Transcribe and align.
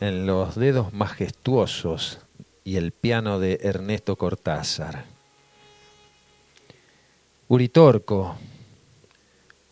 en 0.00 0.26
los 0.26 0.54
dedos 0.56 0.92
majestuosos 0.92 2.18
y 2.64 2.76
el 2.76 2.92
piano 2.92 3.38
de 3.38 3.60
Ernesto 3.62 4.16
Cortázar. 4.16 5.04
Uritorco, 7.48 8.36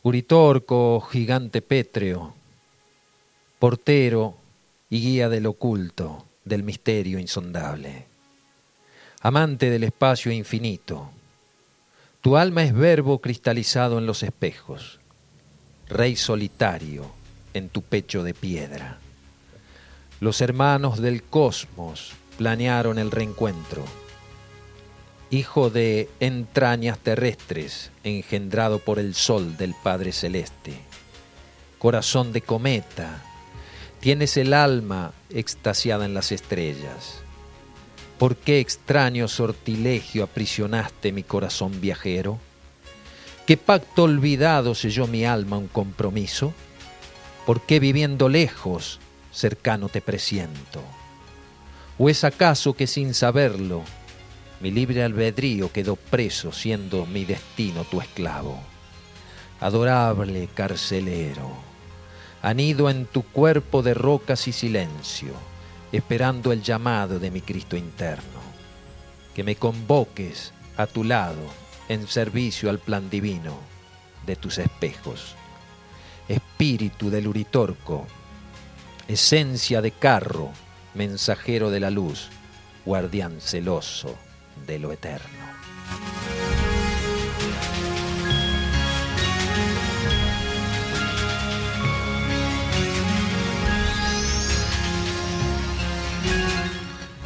Uritorco, 0.03 1.01
gigante 1.01 1.61
pétreo, 1.63 2.35
portero 3.59 4.37
y 4.91 5.01
guía 5.01 5.29
del 5.29 5.47
oculto, 5.47 6.27
del 6.45 6.63
misterio 6.63 7.19
insondable, 7.19 8.07
amante 9.23 9.71
del 9.71 9.85
espacio 9.85 10.31
infinito. 10.31 11.11
Tu 12.21 12.37
alma 12.37 12.63
es 12.63 12.75
verbo 12.75 13.21
cristalizado 13.21 13.99
en 13.99 14.07
los 14.07 14.23
espejos, 14.23 15.01
rey 15.89 16.17
solitario 16.17 17.11
en 17.55 17.69
tu 17.69 17.83
pecho 17.83 18.23
de 18.23 18.35
piedra. 18.35 19.01
Los 20.21 20.41
hermanos 20.41 21.01
del 21.01 21.23
cosmos 21.23 22.13
planearon 22.39 22.99
el 22.99 23.11
reencuentro. 23.11 23.85
Hijo 25.31 25.71
de 25.71 26.09
entrañas 26.21 26.99
terrestres, 26.99 27.91
engendrado 28.05 28.79
por 28.79 28.99
el 28.99 29.15
sol 29.15 29.57
del 29.57 29.75
Padre 29.83 30.13
Celeste. 30.13 30.75
Corazón 31.79 32.33
de 32.33 32.41
cometa, 32.41 33.23
tienes 34.01 34.37
el 34.37 34.55
alma 34.55 35.13
extasiada 35.31 36.05
en 36.05 36.15
las 36.15 36.31
estrellas. 36.31 37.21
¿Por 38.19 38.37
qué 38.37 38.61
extraño 38.61 39.27
sortilegio 39.27 40.23
aprisionaste 40.23 41.11
mi 41.11 41.25
corazón 41.25 41.81
viajero? 41.81 42.39
¿Qué 43.47 43.57
pacto 43.57 44.05
olvidado 44.05 44.75
selló 44.75 45.07
mi 45.07 45.25
alma 45.25 45.59
un 45.59 45.69
compromiso? 45.69 46.55
¿Por 47.45 47.61
qué 47.63 47.81
viviendo 47.81 48.29
lejos, 48.29 49.01
cercano 49.35 49.89
te 49.89 50.01
presiento? 50.01 50.83
¿O 51.99 52.09
es 52.09 52.25
acaso 52.25 52.75
que 52.75 52.87
sin 52.87 53.15
saberlo, 53.15 53.83
mi 54.61 54.71
libre 54.71 55.03
albedrío 55.03 55.71
quedó 55.73 55.97
preso 55.97 56.53
siendo 56.53 57.07
mi 57.07 57.25
destino 57.25 57.85
tu 57.85 58.01
esclavo? 58.01 58.59
Adorable 59.61 60.49
carcelero, 60.55 61.51
anido 62.43 62.91
en 62.91 63.07
tu 63.07 63.23
cuerpo 63.23 63.83
de 63.83 63.95
rocas 63.95 64.49
y 64.49 64.53
silencio, 64.53 65.33
esperando 65.93 66.53
el 66.53 66.63
llamado 66.63 67.19
de 67.19 67.31
mi 67.31 67.41
Cristo 67.41 67.77
interno, 67.77 68.41
que 69.35 69.45
me 69.45 69.57
convoques 69.57 70.53
a 70.77 70.87
tu 70.87 71.05
lado 71.05 71.43
en 71.89 72.07
servicio 72.09 72.71
al 72.71 72.79
plan 72.79 73.11
divino 73.11 73.57
de 74.27 74.37
tus 74.37 74.59
espejos. 74.59 75.35
Espíritu 76.29 77.11
del 77.11 77.29
Uritorco, 77.29 78.07
esencia 79.09 79.83
de 79.83 79.91
carro, 79.91 80.51
mensajero 80.95 81.71
de 81.71 81.81
la 81.81 81.91
luz, 81.91 82.29
guardián 82.85 83.41
celoso 83.41 84.17
de 84.67 84.79
lo 84.79 84.93
eterno. 84.93 85.45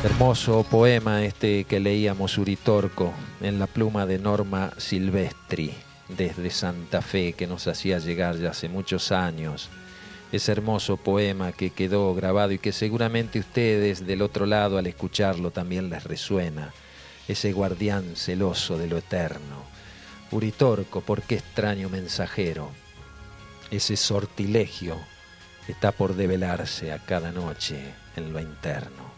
Hermoso 0.05 0.65
poema 0.65 1.25
este 1.25 1.65
que 1.65 1.81
leíamos 1.81 2.39
Uritorco 2.39 3.12
en 3.41 3.59
la 3.59 3.67
pluma 3.67 4.06
de 4.06 4.19
Norma 4.19 4.73
Silvestri 4.77 5.75
desde 6.09 6.51
Santa 6.51 7.03
Fe 7.03 7.33
que 7.33 7.49
nos 7.49 7.67
hacía 7.67 7.99
llegar 7.99 8.37
ya 8.37 8.51
hace 8.51 8.69
muchos 8.69 9.11
años 9.11 9.69
ese 10.33 10.53
hermoso 10.53 10.97
poema 10.97 11.53
que 11.53 11.71
quedó 11.71 12.15
grabado 12.15 12.53
y 12.53 12.59
que 12.59 12.73
seguramente 12.73 13.39
ustedes 13.39 14.07
del 14.07 14.23
otro 14.23 14.47
lado 14.47 14.79
al 14.79 14.87
escucharlo 14.87 15.51
también 15.51 15.89
les 15.89 16.05
resuena, 16.05 16.73
ese 17.27 17.53
guardián 17.53 18.17
celoso 18.17 18.79
de 18.79 18.89
lo 18.89 18.99
eterno. 18.99 19.65
Uritorco, 20.31 21.00
¿por 21.00 21.22
qué 21.22 21.37
extraño 21.37 21.89
mensajero? 21.89 22.71
Ese 23.71 23.97
sortilegio 23.97 24.99
está 25.66 25.93
por 25.93 26.15
develarse 26.15 26.93
a 26.93 26.99
cada 26.99 27.33
noche 27.33 27.78
en 28.16 28.33
lo 28.33 28.41
interno. 28.41 29.09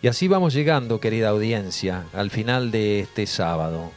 Y 0.00 0.06
así 0.06 0.28
vamos 0.28 0.54
llegando, 0.54 1.00
querida 1.00 1.30
audiencia, 1.30 2.04
al 2.12 2.30
final 2.30 2.70
de 2.70 3.00
este 3.00 3.26
sábado, 3.26 3.90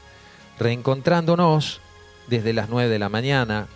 reencontrándonos 0.57 1.79
desde 2.27 2.53
las 2.53 2.69
nueve 2.69 2.89
de 2.89 2.99
la 2.99 3.09
mañana 3.09 3.67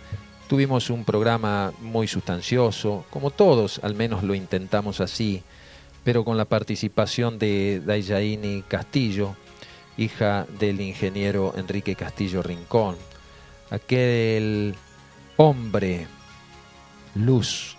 Tuvimos 0.48 0.90
un 0.90 1.04
programa 1.04 1.72
muy 1.80 2.06
sustancioso, 2.06 3.04
como 3.10 3.32
todos, 3.32 3.80
al 3.82 3.96
menos 3.96 4.22
lo 4.22 4.34
intentamos 4.34 5.00
así, 5.00 5.42
pero 6.04 6.24
con 6.24 6.36
la 6.36 6.44
participación 6.44 7.40
de 7.40 7.82
Dayaini 7.84 8.62
Castillo, 8.62 9.34
hija 9.96 10.46
del 10.60 10.80
ingeniero 10.80 11.52
Enrique 11.56 11.96
Castillo 11.96 12.44
Rincón, 12.44 12.96
aquel 13.70 14.76
hombre 15.36 16.06
luz 17.16 17.76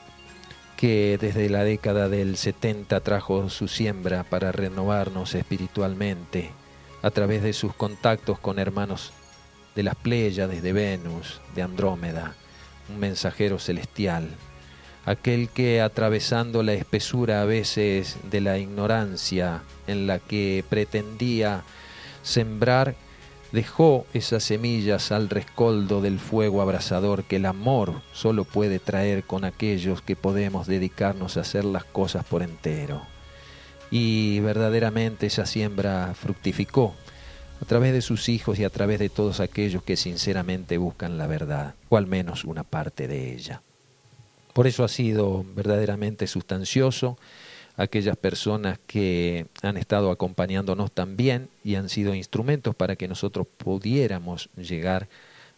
que 0.75 1.17
desde 1.19 1.49
la 1.49 1.63
década 1.63 2.09
del 2.09 2.35
70 2.35 2.99
trajo 2.99 3.49
su 3.49 3.69
siembra 3.69 4.25
para 4.25 4.51
renovarnos 4.51 5.35
espiritualmente 5.35 6.51
a 7.01 7.11
través 7.11 7.43
de 7.43 7.53
sus 7.53 7.73
contactos 7.73 8.39
con 8.39 8.59
hermanos 8.59 9.13
de 9.73 9.83
las 9.83 9.95
Pléyades, 9.95 10.61
de 10.61 10.73
Venus, 10.73 11.39
de 11.55 11.61
Andrómeda, 11.61 12.35
un 12.89 12.99
mensajero 12.99 13.59
celestial, 13.59 14.27
aquel 15.05 15.49
que 15.49 15.81
atravesando 15.81 16.63
la 16.63 16.73
espesura 16.73 17.41
a 17.41 17.45
veces 17.45 18.17
de 18.29 18.41
la 18.41 18.57
ignorancia 18.57 19.61
en 19.87 20.07
la 20.07 20.19
que 20.19 20.63
pretendía 20.69 21.63
sembrar, 22.23 22.95
dejó 23.51 24.05
esas 24.13 24.43
semillas 24.43 25.11
al 25.11 25.29
rescoldo 25.29 26.01
del 26.01 26.19
fuego 26.19 26.61
abrasador 26.61 27.23
que 27.23 27.37
el 27.37 27.45
amor 27.45 28.01
solo 28.11 28.43
puede 28.43 28.79
traer 28.79 29.23
con 29.23 29.45
aquellos 29.45 30.01
que 30.01 30.15
podemos 30.15 30.67
dedicarnos 30.67 31.37
a 31.37 31.41
hacer 31.41 31.63
las 31.63 31.85
cosas 31.85 32.25
por 32.25 32.43
entero. 32.43 33.01
Y 33.89 34.41
verdaderamente 34.41 35.27
esa 35.27 35.45
siembra 35.45 36.13
fructificó 36.13 36.93
a 37.61 37.65
través 37.65 37.93
de 37.93 38.01
sus 38.01 38.29
hijos 38.29 38.59
y 38.59 38.63
a 38.63 38.69
través 38.69 38.99
de 38.99 39.09
todos 39.09 39.39
aquellos 39.39 39.83
que 39.83 39.97
sinceramente 39.97 40.77
buscan 40.77 41.17
la 41.17 41.27
verdad, 41.27 41.75
o 41.89 41.97
al 41.97 42.07
menos 42.07 42.43
una 42.45 42.63
parte 42.63 43.07
de 43.07 43.33
ella. 43.33 43.61
Por 44.53 44.67
eso 44.67 44.83
ha 44.83 44.87
sido 44.87 45.45
verdaderamente 45.55 46.27
sustancioso 46.27 47.17
aquellas 47.75 48.17
personas 48.17 48.79
que 48.87 49.45
han 49.61 49.77
estado 49.77 50.09
acompañándonos 50.09 50.91
también 50.91 51.49
y 51.63 51.75
han 51.75 51.89
sido 51.89 52.15
instrumentos 52.15 52.75
para 52.75 52.95
que 52.95 53.07
nosotros 53.07 53.45
pudiéramos 53.57 54.49
llegar 54.55 55.07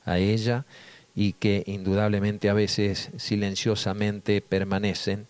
a 0.05 0.17
ella 0.17 0.66
y 1.16 1.33
que 1.33 1.63
indudablemente 1.66 2.49
a 2.49 2.53
veces 2.53 3.09
silenciosamente 3.17 4.41
permanecen 4.41 5.27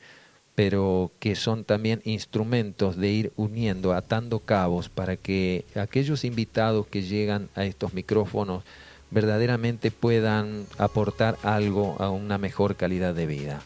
pero 0.60 1.14
que 1.20 1.38
son 1.38 1.64
también 1.64 2.02
instrumentos 2.04 2.98
de 2.98 3.08
ir 3.08 3.32
uniendo, 3.38 3.94
atando 3.94 4.40
cabos 4.40 4.90
para 4.90 5.16
que 5.16 5.64
aquellos 5.74 6.26
invitados 6.26 6.86
que 6.88 7.02
llegan 7.02 7.48
a 7.56 7.64
estos 7.64 7.94
micrófonos 7.94 8.66
verdaderamente 9.10 9.90
puedan 9.90 10.66
aportar 10.78 11.38
algo 11.44 11.96
a 12.00 12.10
una 12.10 12.38
mejor 12.38 12.76
calidad 12.76 13.16
de 13.16 13.26
vida. 13.26 13.62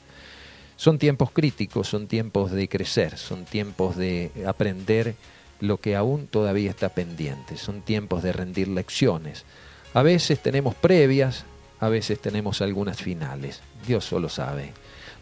Son 0.75 0.99
tiempos 0.99 1.31
críticos, 1.31 1.87
son 1.87 2.05
tiempos 2.05 2.51
de 2.51 2.69
crecer, 2.69 3.17
son 3.17 3.45
tiempos 3.45 3.97
de 3.97 4.29
aprender 4.45 5.15
lo 5.61 5.77
que 5.77 5.95
aún 5.95 6.27
todavía 6.27 6.69
está 6.69 6.89
pendiente, 6.89 7.57
son 7.57 7.81
tiempos 7.81 8.21
de 8.21 8.33
rendir 8.33 8.67
lecciones. 8.67 9.45
A 9.95 10.03
veces 10.03 10.43
tenemos 10.43 10.75
previas, 10.75 11.45
a 11.79 11.89
veces 11.89 12.19
tenemos 12.19 12.61
algunas 12.61 13.01
finales, 13.01 13.61
Dios 13.87 14.05
solo 14.05 14.29
sabe. 14.29 14.73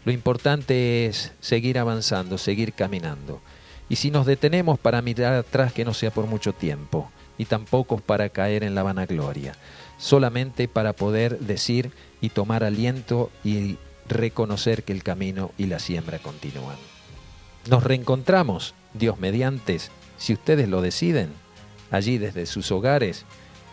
Lo 0.04 0.12
importante 0.12 1.06
es 1.06 1.32
seguir 1.40 1.78
avanzando, 1.78 2.38
seguir 2.38 2.72
caminando. 2.72 3.40
Y 3.88 3.96
si 3.96 4.10
nos 4.10 4.26
detenemos 4.26 4.78
para 4.78 5.02
mirar 5.02 5.34
atrás, 5.34 5.72
que 5.72 5.84
no 5.84 5.94
sea 5.94 6.10
por 6.10 6.26
mucho 6.26 6.52
tiempo, 6.52 7.10
y 7.38 7.44
tampoco 7.44 7.98
para 7.98 8.28
caer 8.28 8.64
en 8.64 8.74
la 8.74 8.82
vanagloria, 8.82 9.54
solamente 9.98 10.68
para 10.68 10.92
poder 10.92 11.38
decir 11.38 11.92
y 12.20 12.30
tomar 12.30 12.64
aliento 12.64 13.30
y 13.44 13.78
reconocer 14.08 14.82
que 14.82 14.92
el 14.92 15.02
camino 15.02 15.52
y 15.58 15.66
la 15.66 15.78
siembra 15.78 16.18
continúan. 16.18 16.76
Nos 17.68 17.84
reencontramos, 17.84 18.74
Dios 18.94 19.18
mediante, 19.18 19.78
si 20.18 20.32
ustedes 20.32 20.68
lo 20.68 20.82
deciden, 20.82 21.30
allí 21.90 22.18
desde 22.18 22.46
sus 22.46 22.72
hogares 22.72 23.24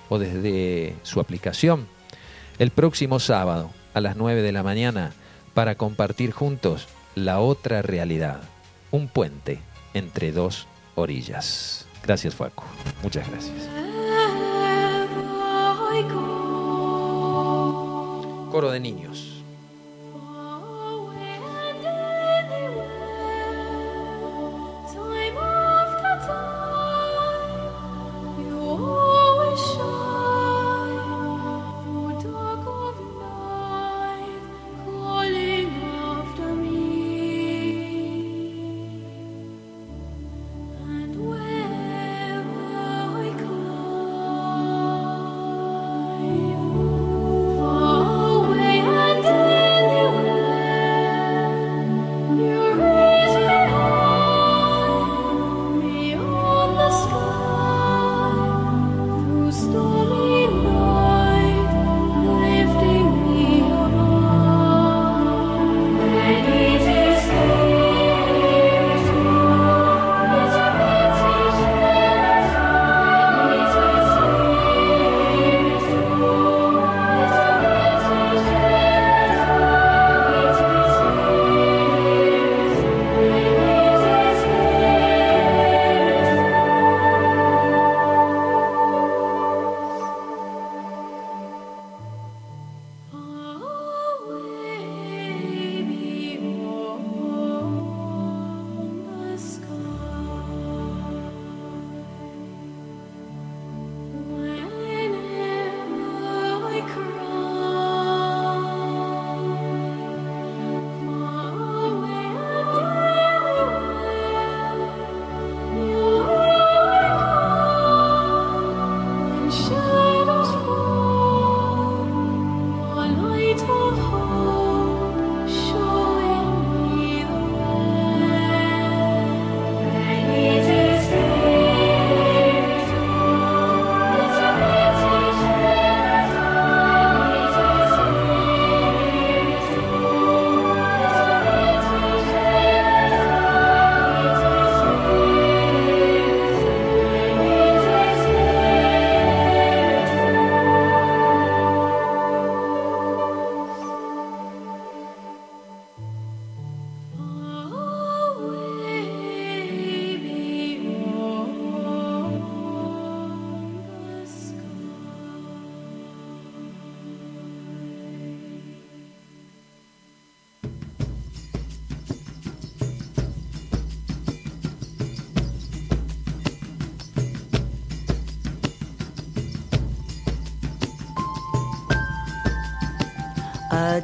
o 0.10 0.20
desde 0.20 0.96
su 1.04 1.20
aplicación, 1.20 1.88
el 2.60 2.72
próximo 2.72 3.20
sábado 3.20 3.72
a 3.94 4.02
las 4.02 4.16
9 4.16 4.42
de 4.42 4.52
la 4.52 4.64
mañana 4.64 5.14
para 5.60 5.76
compartir 5.76 6.32
juntos 6.32 6.88
la 7.16 7.42
otra 7.42 7.82
realidad, 7.82 8.40
un 8.92 9.10
puente 9.10 9.60
entre 9.94 10.32
dos 10.32 10.68
orillas. 10.96 11.86
Gracias, 12.02 12.34
Facu. 12.34 12.64
Muchas 13.04 13.30
gracias. 13.30 13.68
Coro 18.50 18.72
de 18.72 18.80
niños. 18.80 19.39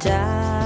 a. 0.06 0.65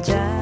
여자. 0.00 0.39